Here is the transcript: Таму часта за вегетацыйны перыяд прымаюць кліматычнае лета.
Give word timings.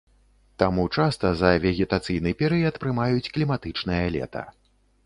Таму 0.63 0.85
часта 0.95 1.31
за 1.41 1.51
вегетацыйны 1.65 2.35
перыяд 2.41 2.81
прымаюць 2.87 3.31
кліматычнае 3.39 4.05
лета. 4.19 4.43